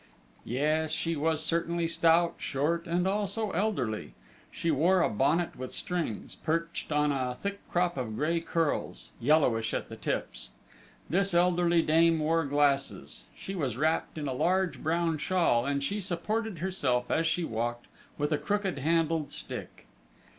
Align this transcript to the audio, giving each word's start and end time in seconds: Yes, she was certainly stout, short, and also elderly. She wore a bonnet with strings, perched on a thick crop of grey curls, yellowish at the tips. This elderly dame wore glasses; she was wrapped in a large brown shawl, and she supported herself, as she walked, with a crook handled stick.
Yes, 0.43 0.89
she 0.89 1.15
was 1.15 1.45
certainly 1.45 1.87
stout, 1.87 2.33
short, 2.39 2.87
and 2.87 3.05
also 3.05 3.51
elderly. 3.51 4.15
She 4.49 4.71
wore 4.71 5.03
a 5.03 5.09
bonnet 5.11 5.55
with 5.55 5.71
strings, 5.71 6.33
perched 6.33 6.91
on 6.91 7.11
a 7.11 7.35
thick 7.35 7.59
crop 7.69 7.97
of 7.97 8.15
grey 8.15 8.39
curls, 8.39 9.11
yellowish 9.19 9.75
at 9.75 9.89
the 9.89 9.95
tips. 9.95 10.53
This 11.07 11.35
elderly 11.35 11.83
dame 11.83 12.17
wore 12.17 12.45
glasses; 12.45 13.25
she 13.35 13.53
was 13.53 13.77
wrapped 13.77 14.17
in 14.17 14.27
a 14.27 14.33
large 14.33 14.81
brown 14.81 15.19
shawl, 15.19 15.67
and 15.67 15.83
she 15.83 16.01
supported 16.01 16.57
herself, 16.57 17.11
as 17.11 17.27
she 17.27 17.43
walked, 17.43 17.85
with 18.17 18.31
a 18.31 18.39
crook 18.39 18.65
handled 18.79 19.31
stick. 19.31 19.85